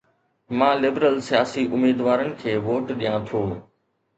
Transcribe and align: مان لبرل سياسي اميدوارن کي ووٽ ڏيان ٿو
مان 0.57 0.75
لبرل 0.85 1.17
سياسي 1.27 1.63
اميدوارن 1.79 2.33
کي 2.41 2.51
ووٽ 2.65 2.91
ڏيان 2.99 3.29
ٿو 3.31 3.45